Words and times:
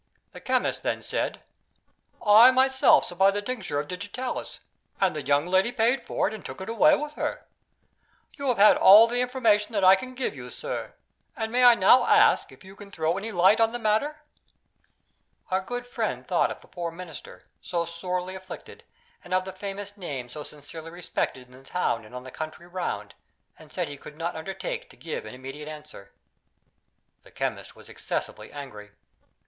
The 0.31 0.41
chemist 0.41 0.81
then 0.81 1.03
said: 1.03 1.43
"I 2.25 2.49
myself 2.49 3.05
supplied 3.05 3.35
the 3.35 3.41
Tincture 3.43 3.79
of 3.79 3.87
Digitalis, 3.87 4.59
and 4.99 5.15
the 5.15 5.21
young 5.21 5.45
lady 5.45 5.71
paid 5.71 6.03
for 6.07 6.27
it, 6.27 6.33
and 6.33 6.43
took 6.43 6.59
it 6.59 6.69
away 6.69 6.95
with 6.95 7.11
her. 7.13 7.45
You 8.35 8.47
have 8.47 8.57
had 8.57 8.77
all 8.77 9.05
the 9.05 9.21
information 9.21 9.73
that 9.73 9.83
I 9.83 9.93
can 9.93 10.15
give 10.15 10.35
you, 10.35 10.49
sir; 10.49 10.95
and 11.37 11.55
I 11.55 11.75
may 11.75 11.79
now 11.79 12.03
ask, 12.07 12.51
if 12.51 12.63
you 12.63 12.75
can 12.75 12.89
throw 12.89 13.15
any 13.15 13.31
light 13.31 13.61
on 13.61 13.73
the 13.73 13.77
matter." 13.77 14.23
Our 15.51 15.61
good 15.61 15.85
friend 15.85 16.25
thought 16.25 16.49
of 16.49 16.61
the 16.61 16.67
poor 16.67 16.89
Minister, 16.89 17.43
so 17.61 17.85
sorely 17.85 18.33
afflicted, 18.33 18.83
and 19.23 19.35
of 19.35 19.45
the 19.45 19.53
famous 19.53 19.95
name 19.97 20.29
so 20.29 20.41
sincerely 20.41 20.89
respected 20.89 21.45
in 21.45 21.51
the 21.51 21.61
town 21.69 22.05
and 22.05 22.15
in 22.15 22.23
the 22.23 22.31
country 22.31 22.65
round, 22.65 23.13
and 23.59 23.71
said 23.71 23.87
he 23.87 23.97
could 24.01 24.17
not 24.17 24.35
undertake 24.35 24.89
to 24.89 24.97
give 24.97 25.25
an 25.27 25.35
immediate 25.35 25.67
answer. 25.67 26.11
The 27.21 27.29
chemist 27.29 27.75
was 27.75 27.87
excessively 27.87 28.51
angry. 28.51 28.93